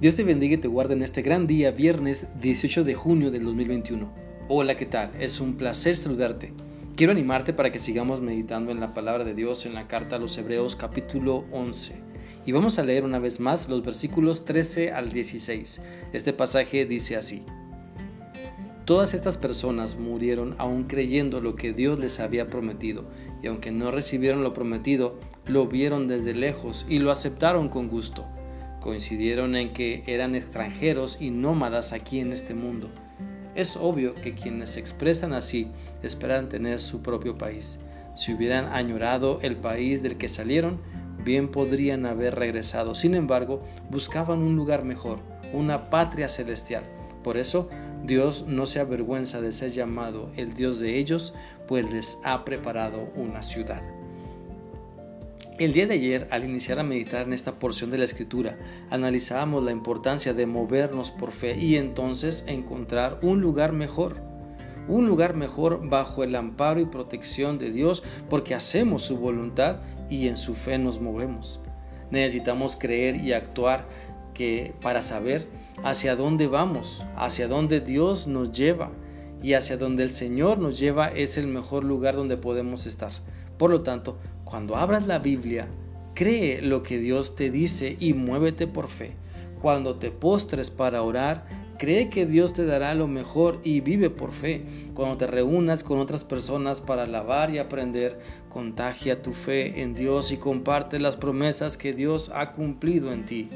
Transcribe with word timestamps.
Dios 0.00 0.16
te 0.16 0.24
bendiga 0.24 0.54
y 0.54 0.56
te 0.56 0.66
guarde 0.66 0.94
en 0.94 1.02
este 1.02 1.20
gran 1.20 1.46
día, 1.46 1.72
viernes 1.72 2.28
18 2.40 2.84
de 2.84 2.94
junio 2.94 3.30
del 3.30 3.44
2021. 3.44 4.10
Hola, 4.48 4.74
¿qué 4.74 4.86
tal? 4.86 5.10
Es 5.20 5.40
un 5.40 5.58
placer 5.58 5.94
saludarte. 5.94 6.54
Quiero 6.96 7.12
animarte 7.12 7.52
para 7.52 7.70
que 7.70 7.78
sigamos 7.78 8.22
meditando 8.22 8.72
en 8.72 8.80
la 8.80 8.94
palabra 8.94 9.24
de 9.24 9.34
Dios 9.34 9.66
en 9.66 9.74
la 9.74 9.88
carta 9.88 10.16
a 10.16 10.18
los 10.18 10.38
Hebreos 10.38 10.74
capítulo 10.74 11.44
11. 11.52 11.96
Y 12.46 12.52
vamos 12.52 12.78
a 12.78 12.82
leer 12.82 13.04
una 13.04 13.18
vez 13.18 13.40
más 13.40 13.68
los 13.68 13.84
versículos 13.84 14.46
13 14.46 14.92
al 14.92 15.10
16. 15.10 15.82
Este 16.14 16.32
pasaje 16.32 16.86
dice 16.86 17.16
así. 17.16 17.42
Todas 18.86 19.12
estas 19.12 19.36
personas 19.36 19.98
murieron 19.98 20.54
aún 20.56 20.84
creyendo 20.84 21.42
lo 21.42 21.56
que 21.56 21.74
Dios 21.74 22.00
les 22.00 22.20
había 22.20 22.48
prometido, 22.48 23.04
y 23.42 23.48
aunque 23.48 23.70
no 23.70 23.90
recibieron 23.90 24.42
lo 24.42 24.54
prometido, 24.54 25.20
lo 25.44 25.66
vieron 25.66 26.08
desde 26.08 26.32
lejos 26.32 26.86
y 26.88 27.00
lo 27.00 27.10
aceptaron 27.10 27.68
con 27.68 27.88
gusto 27.88 28.24
coincidieron 28.80 29.54
en 29.54 29.72
que 29.72 30.02
eran 30.06 30.34
extranjeros 30.34 31.20
y 31.20 31.30
nómadas 31.30 31.92
aquí 31.92 32.20
en 32.20 32.32
este 32.32 32.54
mundo. 32.54 32.90
Es 33.54 33.76
obvio 33.76 34.14
que 34.14 34.34
quienes 34.34 34.70
se 34.70 34.80
expresan 34.80 35.32
así 35.32 35.68
esperan 36.02 36.48
tener 36.48 36.80
su 36.80 37.02
propio 37.02 37.36
país. 37.36 37.78
Si 38.14 38.32
hubieran 38.32 38.66
añorado 38.72 39.38
el 39.42 39.56
país 39.56 40.02
del 40.02 40.16
que 40.16 40.28
salieron, 40.28 40.80
bien 41.24 41.48
podrían 41.48 42.06
haber 42.06 42.34
regresado. 42.34 42.94
Sin 42.94 43.14
embargo, 43.14 43.62
buscaban 43.90 44.40
un 44.40 44.56
lugar 44.56 44.84
mejor, 44.84 45.20
una 45.52 45.90
patria 45.90 46.28
celestial. 46.28 46.84
Por 47.22 47.36
eso, 47.36 47.68
Dios 48.04 48.44
no 48.46 48.66
se 48.66 48.80
avergüenza 48.80 49.40
de 49.40 49.52
ser 49.52 49.72
llamado 49.72 50.30
el 50.36 50.54
Dios 50.54 50.80
de 50.80 50.98
ellos, 50.98 51.34
pues 51.68 51.90
les 51.92 52.18
ha 52.24 52.44
preparado 52.44 53.10
una 53.14 53.42
ciudad. 53.42 53.82
El 55.60 55.74
día 55.74 55.86
de 55.86 55.92
ayer, 55.92 56.26
al 56.30 56.44
iniciar 56.44 56.78
a 56.78 56.84
meditar 56.84 57.26
en 57.26 57.34
esta 57.34 57.58
porción 57.58 57.90
de 57.90 57.98
la 57.98 58.04
escritura, 58.04 58.56
analizábamos 58.88 59.62
la 59.62 59.72
importancia 59.72 60.32
de 60.32 60.46
movernos 60.46 61.10
por 61.10 61.32
fe 61.32 61.54
y 61.58 61.76
entonces 61.76 62.44
encontrar 62.46 63.18
un 63.20 63.42
lugar 63.42 63.72
mejor. 63.72 64.16
Un 64.88 65.06
lugar 65.06 65.34
mejor 65.34 65.86
bajo 65.86 66.24
el 66.24 66.34
amparo 66.34 66.80
y 66.80 66.86
protección 66.86 67.58
de 67.58 67.70
Dios 67.70 68.02
porque 68.30 68.54
hacemos 68.54 69.02
su 69.02 69.18
voluntad 69.18 69.80
y 70.08 70.28
en 70.28 70.36
su 70.36 70.54
fe 70.54 70.78
nos 70.78 70.98
movemos. 70.98 71.60
Necesitamos 72.10 72.76
creer 72.76 73.16
y 73.16 73.34
actuar 73.34 73.84
que 74.32 74.72
para 74.80 75.02
saber 75.02 75.46
hacia 75.84 76.16
dónde 76.16 76.46
vamos, 76.46 77.04
hacia 77.16 77.48
dónde 77.48 77.82
Dios 77.82 78.26
nos 78.26 78.50
lleva 78.50 78.92
y 79.42 79.52
hacia 79.52 79.76
donde 79.76 80.04
el 80.04 80.10
Señor 80.10 80.58
nos 80.58 80.78
lleva 80.78 81.08
es 81.08 81.36
el 81.36 81.48
mejor 81.48 81.84
lugar 81.84 82.16
donde 82.16 82.38
podemos 82.38 82.86
estar. 82.86 83.12
Por 83.60 83.70
lo 83.70 83.82
tanto, 83.82 84.16
cuando 84.50 84.76
abras 84.76 85.06
la 85.06 85.20
Biblia, 85.20 85.68
cree 86.12 86.60
lo 86.60 86.82
que 86.82 86.98
Dios 86.98 87.36
te 87.36 87.50
dice 87.52 87.96
y 88.00 88.14
muévete 88.14 88.66
por 88.66 88.88
fe. 88.88 89.12
Cuando 89.62 89.94
te 89.94 90.10
postres 90.10 90.70
para 90.70 91.02
orar, 91.02 91.46
cree 91.78 92.08
que 92.08 92.26
Dios 92.26 92.52
te 92.52 92.66
dará 92.66 92.94
lo 92.94 93.06
mejor 93.06 93.60
y 93.62 93.80
vive 93.80 94.10
por 94.10 94.32
fe. 94.32 94.64
Cuando 94.92 95.18
te 95.18 95.28
reúnas 95.28 95.84
con 95.84 96.00
otras 96.00 96.24
personas 96.24 96.80
para 96.80 97.04
alabar 97.04 97.54
y 97.54 97.58
aprender, 97.58 98.18
contagia 98.48 99.22
tu 99.22 99.34
fe 99.34 99.82
en 99.82 99.94
Dios 99.94 100.32
y 100.32 100.36
comparte 100.38 100.98
las 100.98 101.16
promesas 101.16 101.76
que 101.76 101.92
Dios 101.92 102.32
ha 102.34 102.50
cumplido 102.50 103.12
en 103.12 103.26
ti. 103.26 103.50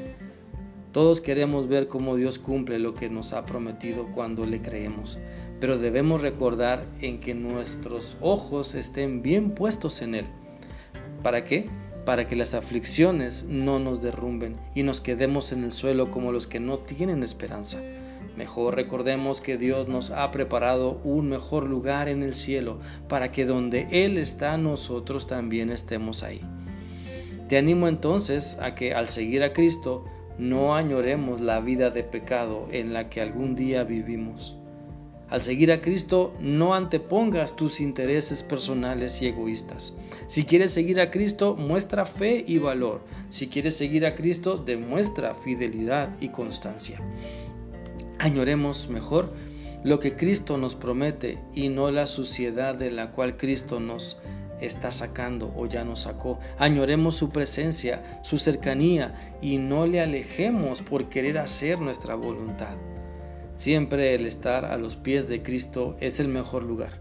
Todos 0.93 1.19
queremos 1.19 1.67
ver 1.67 1.89
cómo 1.89 2.15
Dios 2.15 2.39
cumple 2.39 2.79
lo 2.79 2.93
que 2.93 3.09
nos 3.09 3.33
ha 3.33 3.45
prometido 3.45 4.07
cuando 4.13 4.45
le 4.45 4.61
creemos, 4.61 5.19
pero 5.59 5.77
debemos 5.77 6.21
recordar 6.21 6.85
en 7.01 7.19
que 7.19 7.35
nuestros 7.35 8.15
ojos 8.21 8.75
estén 8.75 9.21
bien 9.21 9.51
puestos 9.51 10.01
en 10.01 10.15
Él. 10.15 10.25
¿Para 11.25 11.43
qué? 11.43 11.65
Para 12.05 12.27
que 12.27 12.35
las 12.35 12.53
aflicciones 12.53 13.45
no 13.49 13.79
nos 13.79 13.99
derrumben 13.99 14.57
y 14.75 14.83
nos 14.83 15.01
quedemos 15.01 15.51
en 15.51 15.63
el 15.63 15.71
suelo 15.71 16.11
como 16.11 16.31
los 16.31 16.45
que 16.45 16.59
no 16.59 16.77
tienen 16.77 17.23
esperanza. 17.23 17.81
Mejor 18.37 18.75
recordemos 18.75 19.41
que 19.41 19.57
Dios 19.57 19.87
nos 19.87 20.11
ha 20.11 20.29
preparado 20.29 21.01
un 21.03 21.27
mejor 21.29 21.63
lugar 21.63 22.09
en 22.09 22.21
el 22.21 22.35
cielo 22.35 22.77
para 23.07 23.31
que 23.31 23.45
donde 23.47 23.87
Él 23.89 24.19
está 24.19 24.55
nosotros 24.59 25.25
también 25.25 25.71
estemos 25.71 26.21
ahí. 26.21 26.41
Te 27.49 27.57
animo 27.57 27.87
entonces 27.87 28.59
a 28.61 28.75
que 28.75 28.93
al 28.93 29.07
seguir 29.07 29.43
a 29.43 29.51
Cristo 29.51 30.05
no 30.37 30.75
añoremos 30.75 31.41
la 31.41 31.59
vida 31.59 31.89
de 31.89 32.03
pecado 32.03 32.67
en 32.71 32.93
la 32.93 33.09
que 33.09 33.21
algún 33.21 33.55
día 33.55 33.83
vivimos. 33.83 34.57
Al 35.29 35.41
seguir 35.41 35.71
a 35.71 35.81
Cristo, 35.81 36.33
no 36.39 36.75
antepongas 36.75 37.55
tus 37.55 37.79
intereses 37.79 38.43
personales 38.43 39.21
y 39.21 39.27
egoístas. 39.27 39.95
Si 40.27 40.43
quieres 40.43 40.71
seguir 40.71 41.01
a 41.01 41.09
Cristo, 41.09 41.55
muestra 41.55 42.05
fe 42.05 42.43
y 42.47 42.59
valor. 42.59 43.01
Si 43.29 43.47
quieres 43.47 43.75
seguir 43.75 44.05
a 44.05 44.13
Cristo, 44.13 44.57
demuestra 44.57 45.33
fidelidad 45.33 46.15
y 46.21 46.29
constancia. 46.29 47.01
Añoremos 48.19 48.87
mejor 48.87 49.33
lo 49.83 49.99
que 49.99 50.15
Cristo 50.15 50.57
nos 50.57 50.75
promete 50.75 51.39
y 51.53 51.69
no 51.69 51.89
la 51.89 52.05
suciedad 52.05 52.75
de 52.75 52.91
la 52.91 53.11
cual 53.11 53.35
Cristo 53.35 53.79
nos 53.79 54.19
está 54.61 54.91
sacando 54.91 55.53
o 55.55 55.65
ya 55.65 55.83
nos 55.83 56.01
sacó. 56.01 56.39
Añoremos 56.59 57.15
su 57.15 57.29
presencia, 57.29 58.21
su 58.23 58.37
cercanía 58.37 59.37
y 59.41 59.57
no 59.57 59.87
le 59.87 60.01
alejemos 60.01 60.81
por 60.81 61.09
querer 61.09 61.39
hacer 61.39 61.79
nuestra 61.79 62.15
voluntad. 62.15 62.77
Siempre 63.55 64.13
el 64.15 64.25
estar 64.25 64.65
a 64.65 64.77
los 64.77 64.97
pies 64.97 65.29
de 65.29 65.41
Cristo 65.41 65.95
es 66.01 66.19
el 66.19 66.27
mejor 66.27 66.63
lugar. 66.63 66.99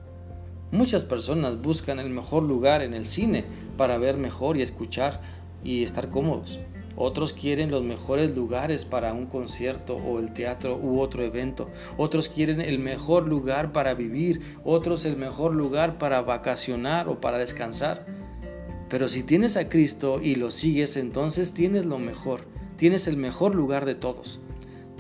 Muchas 0.71 1.05
personas 1.05 1.61
buscan 1.61 1.99
el 1.99 2.11
mejor 2.11 2.45
lugar 2.45 2.81
en 2.83 2.95
el 2.95 3.07
cine 3.07 3.45
para 3.77 3.99
ver 3.99 4.17
mejor 4.17 4.57
y 4.57 4.63
escuchar 4.63 5.21
y 5.65 5.83
estar 5.83 6.11
cómodos. 6.11 6.61
Otros 6.97 7.33
quieren 7.33 7.73
los 7.73 7.83
mejores 7.83 8.37
lugares 8.37 8.85
para 8.85 9.13
un 9.13 9.27
concierto 9.27 9.97
o 9.97 10.21
el 10.21 10.33
teatro 10.33 10.79
u 10.81 11.01
otro 11.01 11.25
evento. 11.25 11.69
Otros 11.97 12.29
quieren 12.29 12.61
el 12.61 12.79
mejor 12.79 13.27
lugar 13.27 13.73
para 13.73 13.95
vivir. 13.95 14.41
Otros 14.65 15.05
el 15.05 15.17
mejor 15.17 15.55
lugar 15.55 15.99
para 15.99 16.23
vacacionar 16.23 17.09
o 17.09 17.21
para 17.21 17.39
descansar. 17.39 18.07
Pero 18.89 19.09
si 19.09 19.25
tienes 19.25 19.57
a 19.57 19.69
Cristo 19.69 20.21
y 20.23 20.37
lo 20.37 20.53
sigues, 20.53 20.97
entonces 20.97 21.53
tienes 21.53 21.85
lo 21.85 21.99
mejor. 21.99 22.47
Tienes 22.77 23.09
el 23.09 23.17
mejor 23.17 23.57
lugar 23.57 23.87
de 23.87 23.97
todos. 23.97 24.41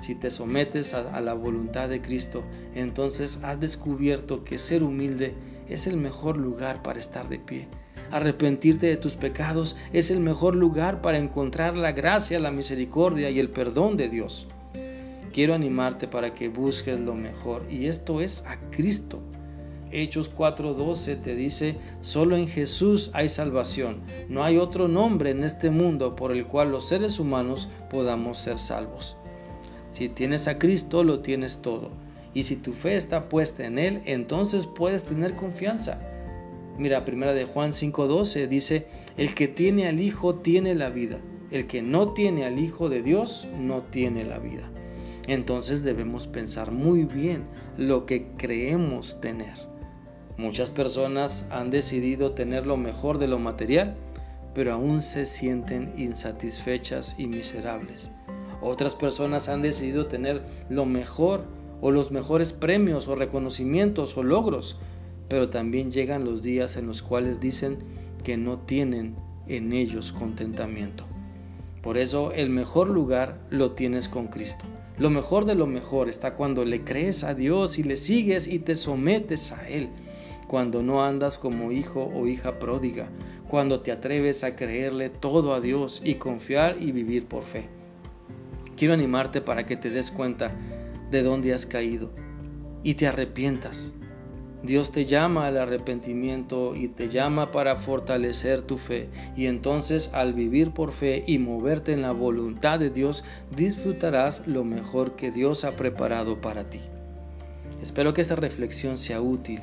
Si 0.01 0.15
te 0.15 0.31
sometes 0.31 0.95
a, 0.95 1.21
la 1.21 1.35
voluntad 1.35 1.89
de 1.89 2.03
Cristo, 2.03 2.43
entonces 2.75 3.41
has 3.43 3.61
descubierto 3.61 4.45
que 4.45 4.59
ser 4.59 4.83
humilde 4.83 5.35
es 5.69 5.87
el 5.87 5.97
mejor 5.97 6.37
lugar 6.37 6.83
para 6.83 6.99
estar 6.99 7.29
de 7.29 7.39
pie. 7.39 7.69
Arrepentirte 8.11 8.87
de 8.87 8.97
tus 8.97 9.17
pecados 9.17 9.77
es 9.93 10.11
el 10.11 10.21
mejor 10.21 10.55
lugar 10.55 11.01
para 11.01 11.19
encontrar 11.19 11.77
la 11.77 11.93
gracia, 11.93 12.39
la 12.39 12.51
misericordia 12.51 13.31
y 13.31 13.41
el 13.41 13.51
perdón 13.51 13.97
de 13.97 14.09
Dios. 14.09 14.47
Quiero 15.33 15.55
animarte 15.55 16.07
para 16.07 16.33
que 16.33 16.49
busques 16.49 16.99
lo 17.01 17.15
mejor 17.15 17.67
y 17.71 17.87
esto 17.87 18.21
es 18.21 18.45
a 18.47 18.59
Cristo. 18.71 19.21
Hechos 19.91 20.29
4:12 20.35 21.23
te 21.23 21.35
dice, 21.35 21.77
solo 22.01 22.37
en 22.37 22.49
Jesús 22.49 23.11
hay 23.15 23.29
salvación. 23.29 24.03
No 24.29 24.45
hay 24.45 24.59
otro 24.59 24.89
nombre 24.89 25.31
en 25.31 25.45
este 25.45 25.71
mundo 25.71 26.17
por 26.17 26.33
el 26.33 26.47
cual 26.47 26.73
los 26.73 26.89
seres 26.89 27.19
humanos 27.19 27.69
podamos 27.91 28.39
ser 28.39 28.59
salvos. 28.59 29.17
Si 29.95 30.09
tienes 30.09 30.49
a 30.49 30.59
Cristo, 30.59 31.05
lo 31.05 31.21
tienes 31.21 31.59
todo. 31.59 31.93
Y 32.35 32.43
si 32.43 32.57
tu 32.57 32.73
fe 32.73 32.97
está 32.97 33.29
puesta 33.29 33.65
en 33.65 33.79
Él, 33.79 34.03
entonces 34.07 34.67
puedes 34.67 35.05
tener 35.05 35.37
confianza. 35.37 36.01
Mira, 36.77 37.05
primera 37.05 37.33
de 37.33 37.45
Juan 37.45 37.71
5:12 37.71 38.49
dice, 38.49 38.89
el 39.17 39.37
que 39.37 39.47
tiene 39.47 39.87
al 39.87 40.01
Hijo 40.01 40.35
tiene 40.35 40.75
la 40.75 40.91
vida. 40.91 41.21
El 41.53 41.69
que 41.69 41.81
no 41.81 42.13
tiene 42.13 42.45
al 42.45 42.59
Hijo 42.59 42.89
de 42.89 43.03
Dios 43.03 43.47
no 43.57 43.83
tiene 43.83 44.25
la 44.25 44.41
vida. 44.41 44.69
Entonces 45.29 45.85
debemos 45.85 46.27
pensar 46.27 46.73
muy 46.73 47.05
bien 47.05 47.45
lo 47.79 48.05
que 48.05 48.33
creemos 48.37 49.21
tener. 49.21 49.55
Muchas 50.39 50.71
personas 50.71 51.47
han 51.53 51.71
decidido 51.71 52.33
tener 52.33 52.67
lo 52.67 52.77
mejor 52.77 53.19
de 53.19 53.29
lo 53.29 53.39
material, 53.39 53.95
pero 54.55 54.73
aún 54.73 55.01
se 55.03 55.25
sienten 55.25 55.95
insatisfechas 55.97 57.15
y 57.17 57.29
miserables. 57.29 58.11
Otras 58.65 58.95
personas 58.95 59.51
han 59.51 59.61
decidido 59.61 60.07
tener 60.07 60.43
lo 60.71 60.87
mejor 60.87 61.45
o 61.83 61.91
los 61.91 62.11
mejores 62.11 62.55
premios 62.55 63.09
o 63.09 63.15
reconocimientos 63.15 64.17
o 64.17 64.23
logros, 64.23 64.77
pero 65.29 65.51
también 65.51 65.93
llegan 65.93 66.25
los 66.25 66.41
días 66.41 66.79
en 66.79 66.87
los 66.87 67.03
cuales 67.03 67.41
dicen 67.41 67.77
que 68.23 68.39
no 68.39 68.61
tienen 68.61 69.17
en 69.49 69.75
ellos 69.75 70.13
contentamiento. 70.13 71.05
Por 71.83 71.99
eso 71.99 72.33
el 72.33 72.49
mejor 72.49 72.89
lugar 72.89 73.39
lo 73.51 73.73
tienes 73.73 74.09
con 74.09 74.29
Cristo. 74.29 74.65
Lo 74.97 75.11
mejor 75.11 75.45
de 75.45 75.57
lo 75.57 75.67
mejor 75.67 76.09
está 76.09 76.33
cuando 76.33 76.65
le 76.65 76.85
crees 76.85 77.23
a 77.23 77.35
Dios 77.35 77.79
y 77.79 77.83
le 77.83 77.99
sigues 77.99 78.47
y 78.49 78.61
te 78.61 78.77
sometes 78.77 79.53
a 79.53 79.69
Él. 79.69 79.91
Cuando 80.49 80.83
no 80.83 81.05
andas 81.05 81.37
como 81.37 81.71
hijo 81.71 82.11
o 82.15 82.27
hija 82.27 82.59
pródiga. 82.59 83.11
Cuando 83.47 83.81
te 83.81 83.93
atreves 83.93 84.43
a 84.43 84.57
creerle 84.57 85.11
todo 85.11 85.53
a 85.53 85.61
Dios 85.61 86.01
y 86.03 86.15
confiar 86.15 86.81
y 86.81 86.93
vivir 86.93 87.27
por 87.27 87.43
fe. 87.43 87.69
Quiero 88.77 88.95
animarte 88.95 89.41
para 89.41 89.67
que 89.67 89.77
te 89.77 89.91
des 89.91 90.11
cuenta 90.11 90.53
de 91.11 91.23
dónde 91.23 91.55
has 91.55 91.67
caído 91.67 92.11
y 92.83 92.95
te 92.95 93.07
arrepientas. 93.07 93.95
Dios 94.65 94.93
te 94.93 95.05
llama 95.05 95.47
al 95.47 95.59
arrepentimiento 95.59 96.75
y 96.75 96.89
te 96.89 97.11
llama 97.11 97.53
para 97.53 97.77
fortalecer 97.77 98.63
tu 98.63 98.79
fe. 98.79 99.11
Y 99.37 99.47
entonces 99.47 100.15
al 100.15 100.33
vivir 100.33 100.71
por 100.71 100.93
fe 100.93 101.23
y 101.27 101.39
moverte 101.39 101.93
en 101.93 102.01
la 102.01 102.13
voluntad 102.13 102.79
de 102.79 102.89
Dios, 102.89 103.25
disfrutarás 103.55 104.47
lo 104.47 104.65
mejor 104.65 105.17
que 105.17 105.31
Dios 105.31 105.65
ha 105.65 105.73
preparado 105.73 106.41
para 106.41 106.71
ti. 106.71 106.81
Espero 107.83 108.15
que 108.15 108.23
esta 108.23 108.37
reflexión 108.37 108.97
sea 108.97 109.21
útil 109.21 109.61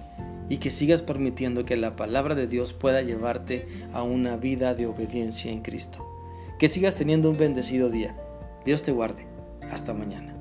y 0.49 0.57
que 0.57 0.69
sigas 0.69 1.01
permitiendo 1.01 1.65
que 1.65 1.77
la 1.77 1.95
palabra 1.95 2.35
de 2.35 2.45
Dios 2.45 2.71
pueda 2.71 3.01
llevarte 3.01 3.65
a 3.93 4.03
una 4.03 4.37
vida 4.37 4.75
de 4.75 4.85
obediencia 4.85 5.51
en 5.51 5.61
Cristo. 5.63 6.07
Que 6.59 6.67
sigas 6.67 6.93
teniendo 6.93 7.31
un 7.31 7.37
bendecido 7.37 7.89
día. 7.89 8.15
Dios 8.65 8.83
te 8.83 8.91
guarde. 8.91 9.25
Hasta 9.71 9.93
mañana. 9.93 10.40